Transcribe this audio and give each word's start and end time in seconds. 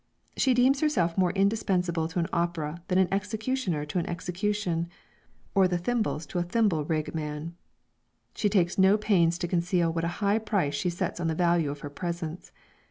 She 0.35 0.55
deems 0.55 0.81
herself 0.81 1.15
more 1.15 1.29
indispensable 1.33 2.07
to 2.07 2.17
an 2.17 2.25
opera 2.33 2.81
than 2.87 2.97
an 2.97 3.07
executioner 3.11 3.85
to 3.85 3.99
an 3.99 4.07
execution, 4.09 4.87
or 5.53 5.67
the 5.67 5.77
thimbles 5.77 6.25
to 6.29 6.39
a 6.39 6.43
thimble 6.43 6.83
rig 6.83 7.13
man. 7.13 7.53
She 8.33 8.49
takes 8.49 8.79
no 8.79 8.97
pains 8.97 9.37
to 9.37 9.47
conceal 9.47 9.93
what 9.93 10.03
a 10.03 10.07
high 10.17 10.39
price 10.39 10.73
she 10.73 10.89
sets 10.89 11.19
on 11.19 11.27
the 11.27 11.35
value 11.35 11.69
of 11.69 11.81
her 11.81 11.89
presence. 11.91 12.51